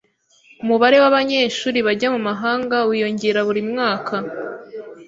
[0.63, 4.15] Umubare wabanyeshuri bajya mumahanga wiyongera buri mwaka.